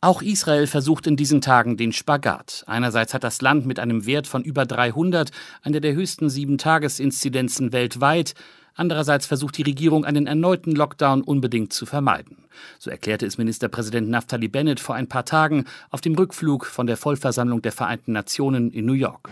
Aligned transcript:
Auch 0.00 0.22
Israel 0.22 0.68
versucht 0.68 1.08
in 1.08 1.16
diesen 1.16 1.40
Tagen 1.40 1.76
den 1.76 1.92
Spagat. 1.92 2.62
Einerseits 2.68 3.14
hat 3.14 3.24
das 3.24 3.40
Land 3.40 3.66
mit 3.66 3.80
einem 3.80 4.06
Wert 4.06 4.28
von 4.28 4.44
über 4.44 4.64
300 4.64 5.32
eine 5.62 5.80
der 5.80 5.92
höchsten 5.92 6.30
Sieben-Tages-Inzidenzen 6.30 7.72
weltweit. 7.72 8.34
Andererseits 8.76 9.26
versucht 9.26 9.56
die 9.56 9.62
Regierung 9.62 10.04
einen 10.04 10.28
erneuten 10.28 10.76
Lockdown 10.76 11.22
unbedingt 11.22 11.72
zu 11.72 11.84
vermeiden. 11.84 12.44
So 12.78 12.90
erklärte 12.90 13.26
es 13.26 13.38
Ministerpräsident 13.38 14.08
Naftali 14.08 14.46
Bennett 14.46 14.78
vor 14.78 14.94
ein 14.94 15.08
paar 15.08 15.24
Tagen 15.24 15.64
auf 15.90 16.00
dem 16.00 16.14
Rückflug 16.14 16.66
von 16.66 16.86
der 16.86 16.96
Vollversammlung 16.96 17.60
der 17.60 17.72
Vereinten 17.72 18.12
Nationen 18.12 18.70
in 18.70 18.86
New 18.86 18.92
York. 18.92 19.28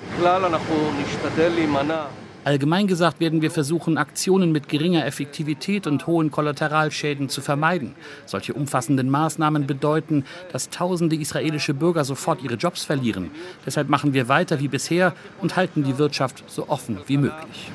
Allgemein 2.47 2.87
gesagt 2.87 3.19
werden 3.19 3.43
wir 3.43 3.51
versuchen, 3.51 3.99
Aktionen 3.99 4.53
mit 4.53 4.69
geringer 4.69 5.05
Effektivität 5.05 5.89
und 5.89 6.07
hohen 6.07 6.31
Kollateralschäden 6.31 7.29
zu 7.29 7.41
vermeiden. 7.41 7.97
Solche 8.25 8.55
umfassenden 8.55 9.11
Maßnahmen 9.11 9.67
bedeuten, 9.67 10.25
dass 10.53 10.71
tausende 10.71 11.17
israelische 11.17 11.75
Bürger 11.75 12.05
sofort 12.05 12.45
ihre 12.45 12.55
Jobs 12.55 12.85
verlieren. 12.85 13.33
Deshalb 13.67 13.89
machen 13.89 14.15
wir 14.15 14.29
weiter 14.29 14.61
wie 14.61 14.69
bisher 14.69 15.13
und 15.43 15.57
halten 15.57 15.83
die 15.83 15.99
Wirtschaft 15.99 16.45
so 16.47 16.69
offen 16.69 16.99
wie 17.09 17.17
möglich. 17.17 17.73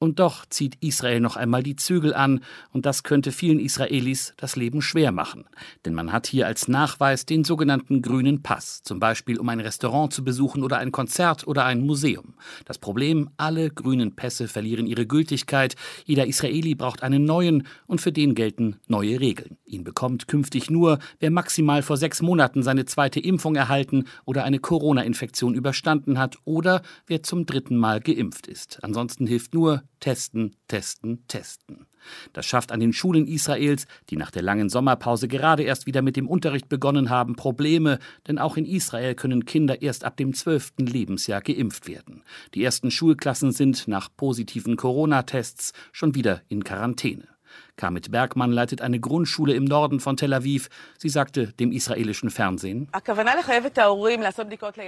Und 0.00 0.18
doch 0.18 0.44
zieht 0.46 0.76
Israel 0.80 1.20
noch 1.20 1.36
einmal 1.36 1.62
die 1.62 1.76
Zügel 1.76 2.14
an 2.14 2.40
und 2.72 2.84
das 2.84 3.04
könnte 3.04 3.30
vielen 3.30 3.60
Israelis 3.60 4.34
das 4.38 4.56
Leben 4.56 4.82
schwer 4.82 5.12
machen. 5.12 5.44
Denn 5.84 5.94
man 5.94 6.10
hat 6.10 6.26
hier 6.26 6.48
als 6.48 6.66
Nachweis 6.66 7.26
den 7.26 7.44
sogenannten 7.44 8.02
grünen 8.02 8.42
Pass, 8.42 8.82
zum 8.82 8.98
Beispiel 8.98 9.38
um 9.38 9.48
ein 9.50 9.60
Restaurant 9.60 10.12
zu 10.12 10.24
besuchen 10.24 10.64
oder 10.64 10.78
ein 10.78 10.90
Konzert 10.90 11.46
oder 11.46 11.64
ein 11.64 11.86
Museum. 11.86 12.34
Das 12.64 12.78
Problem, 12.78 13.30
alle 13.38 13.70
grünen 13.70 14.16
Pässe 14.16 14.48
verlieren 14.48 14.86
ihre 14.86 15.06
Gültigkeit. 15.06 15.74
Jeder 16.04 16.26
Israeli 16.26 16.74
braucht 16.74 17.02
einen 17.02 17.24
neuen 17.24 17.66
und 17.86 18.00
für 18.00 18.12
den 18.12 18.34
gelten 18.34 18.76
neue 18.88 19.20
Regeln. 19.20 19.58
Ihn 19.64 19.84
bekommt 19.84 20.28
künftig 20.28 20.70
nur, 20.70 20.98
wer 21.20 21.30
maximal 21.30 21.82
vor 21.82 21.96
sechs 21.96 22.22
Monaten 22.22 22.62
seine 22.62 22.84
zweite 22.84 23.20
Impfung 23.20 23.56
erhalten 23.56 24.04
oder 24.24 24.44
eine 24.44 24.58
Corona-Infektion 24.58 25.54
überstanden 25.54 26.18
hat 26.18 26.36
oder 26.44 26.82
wer 27.06 27.22
zum 27.22 27.46
dritten 27.46 27.76
Mal 27.76 28.00
geimpft 28.00 28.46
ist. 28.46 28.82
Ansonsten 28.82 29.26
hilft 29.26 29.54
nur 29.54 29.82
testen, 30.00 30.56
testen, 30.68 31.26
testen. 31.28 31.86
Das 32.32 32.46
schafft 32.46 32.72
an 32.72 32.80
den 32.80 32.92
Schulen 32.92 33.26
Israels, 33.26 33.86
die 34.10 34.16
nach 34.16 34.30
der 34.30 34.42
langen 34.42 34.68
Sommerpause 34.68 35.28
gerade 35.28 35.62
erst 35.62 35.86
wieder 35.86 36.02
mit 36.02 36.16
dem 36.16 36.28
Unterricht 36.28 36.68
begonnen 36.68 37.10
haben, 37.10 37.36
Probleme, 37.36 37.98
denn 38.28 38.38
auch 38.38 38.56
in 38.56 38.66
Israel 38.66 39.14
können 39.14 39.44
Kinder 39.44 39.82
erst 39.82 40.04
ab 40.04 40.16
dem 40.16 40.34
zwölften 40.34 40.86
Lebensjahr 40.86 41.40
geimpft 41.40 41.88
werden. 41.88 42.22
Die 42.54 42.64
ersten 42.64 42.90
Schulklassen 42.90 43.52
sind 43.52 43.88
nach 43.88 44.08
positiven 44.16 44.76
Corona-Tests 44.76 45.72
schon 45.92 46.14
wieder 46.14 46.42
in 46.48 46.64
Quarantäne. 46.64 47.28
Kamit 47.76 48.10
Bergmann 48.10 48.52
leitet 48.52 48.80
eine 48.80 48.98
Grundschule 48.98 49.52
im 49.52 49.64
Norden 49.64 50.00
von 50.00 50.16
Tel 50.16 50.32
Aviv. 50.32 50.68
Sie 50.98 51.10
sagte 51.10 51.52
dem 51.60 51.72
israelischen 51.72 52.30
Fernsehen, 52.30 52.88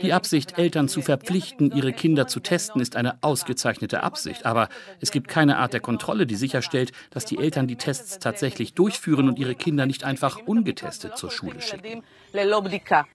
die 0.03 0.12
Absicht, 0.12 0.58
Eltern 0.58 0.89
zu 0.89 1.03
verpflichten, 1.03 1.70
ihre 1.70 1.92
Kinder 1.92 2.27
zu 2.27 2.41
testen, 2.41 2.81
ist 2.81 2.97
eine 2.97 3.22
ausgezeichnete 3.22 4.03
Absicht. 4.03 4.47
Aber 4.47 4.69
es 5.00 5.11
gibt 5.11 5.28
keine 5.28 5.59
Art 5.59 5.75
der 5.75 5.81
Kontrolle, 5.81 6.27
die 6.27 6.36
sicherstellt, 6.36 6.92
dass 7.11 7.27
die 7.27 7.39
Eltern 7.39 7.66
die 7.66 7.77
Tests 7.77 8.19
tatsächlich 8.19 8.72
durchführen 8.72 9.28
und 9.28 9.39
ihre 9.39 9.55
Kinder 9.55 9.84
nicht 9.84 10.05
einfach 10.05 10.39
ungetestet 10.47 11.19
zur 11.19 11.31
Schule 11.31 11.61
schicken. 11.61 12.03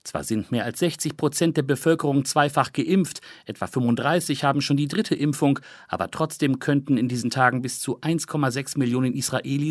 Zwar 0.04 0.24
sind 0.24 0.52
mehr 0.52 0.66
als 0.66 0.80
60 0.80 1.18
Prozent 1.18 1.58
der 1.58 1.64
Bevölkerung 1.64 2.26
zweifach 2.26 2.74
geimpft, 2.74 3.22
etwa 3.46 3.68
35 3.68 4.44
haben 4.44 4.62
schon 4.62 4.78
die 4.78 4.88
dritte 4.88 5.16
Impfung, 5.16 5.60
aber 5.88 6.12
trotzdem 6.12 6.60
könnten 6.60 6.98
in 6.98 7.08
diesen 7.08 7.30
Tagen 7.30 7.62
bis 7.62 7.80
zu 7.80 8.00
1,6 8.00 8.78
Millionen 8.78 9.14
Israelis 9.14 9.63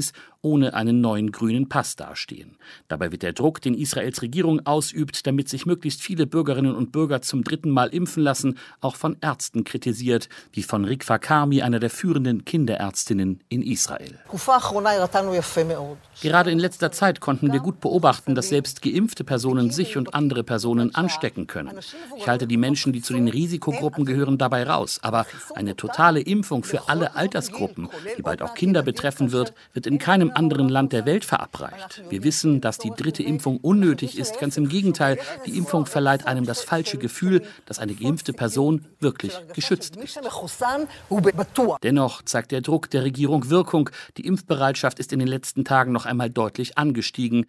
ohne 0.43 0.75
einen 0.75 1.01
neuen 1.01 1.31
grünen 1.31 1.69
Pass 1.69 1.97
dastehen. 1.97 2.57
Dabei 2.89 3.13
wird 3.13 3.23
der 3.23 3.33
Druck, 3.33 3.61
den 3.61 3.75
Israels 3.75 4.23
Regierung 4.23 4.67
ausübt, 4.67 5.27
damit 5.27 5.49
sich 5.49 5.67
möglichst 5.67 6.03
viele 6.03 6.27
Bürgerinnen 6.27 6.75
und 6.75 6.91
Bürger 6.91 7.23
zum 7.23 7.45
dritten 7.45 7.71
Mal 7.71 7.89
impfen 7.89 8.23
lassen, 8.23 8.59
auch 8.81 8.97
von 8.97 9.17
Ärzten 9.21 9.65
kritisiert, 9.65 10.29
wie 10.53 10.63
von 10.63 10.85
Rikfa 10.85 11.19
Karmi, 11.19 11.63
einer 11.63 11.79
der 11.79 11.91
führenden 11.91 12.45
Kinderärztinnen 12.45 13.41
in 13.49 13.63
Israel. 13.63 14.19
Gerade 16.21 16.51
in 16.51 16.59
letzter 16.59 16.93
Zeit 16.93 17.21
konnten 17.21 17.53
wir 17.53 17.61
gut 17.61 17.81
beobachten, 17.81 18.35
dass 18.35 18.49
selbst 18.49 18.83
geimpfte 18.83 19.25
Personen 19.25 19.71
sich 19.71 19.97
und 19.97 20.15
andere 20.15 20.43
Personen 20.43 20.95
anstecken 20.95 21.47
können. 21.47 21.79
Ich 22.17 22.27
halte 22.27 22.47
die 22.47 22.57
Menschen, 22.57 22.93
die 22.93 23.03
zu 23.03 23.13
den 23.13 23.29
Risikogruppen 23.29 24.05
gehören, 24.05 24.39
dabei 24.39 24.65
raus. 24.65 24.99
Aber 25.03 25.27
eine 25.55 25.77
totale 25.77 26.21
Impfung 26.21 26.65
für 26.65 26.89
alle 26.89 27.15
Altersgruppen, 27.15 27.89
die 28.17 28.23
bald 28.23 28.43
auch 28.43 28.55
Kinder 28.55 28.83
betreffen 28.83 29.33
wird, 29.33 29.53
wird 29.83 29.93
in 29.93 29.99
keinem 29.99 30.31
anderen 30.33 30.69
Land 30.69 30.93
der 30.93 31.07
Welt 31.07 31.25
verabreicht. 31.25 32.05
Wir 32.09 32.23
wissen, 32.23 32.61
dass 32.61 32.79
die 32.79 32.91
dritte 32.91 33.25
Impfung 33.25 33.57
unnötig 33.57 34.17
ist. 34.17 34.39
Ganz 34.39 34.57
im 34.57 34.69
Gegenteil, 34.69 35.19
die 35.45 35.57
Impfung 35.57 35.87
verleiht 35.87 36.25
einem 36.25 36.47
das 36.47 36.63
falsche 36.63 36.99
Gefühl, 36.99 37.43
dass 37.67 37.81
eine 37.81 37.95
geimpfte 37.95 38.33
Person 38.33 38.87
wirklich 39.01 39.33
geschützt 39.55 39.97
ist. 39.97 40.21
Dennoch 41.83 42.23
zeigt 42.23 42.53
der 42.53 42.61
Druck 42.61 42.91
der 42.91 43.03
Regierung 43.03 43.51
Wirkung. 43.51 43.91
Die 44.19 44.27
Impfbereitschaft 44.27 45.01
ist 45.01 45.13
in 45.13 45.19
den 45.19 45.29
letzten 45.29 45.65
Tagen 45.65 45.91
noch 45.91 46.07
einmal 46.07 46.31
deutlich 46.31 46.79
angestiegen. 46.79 47.47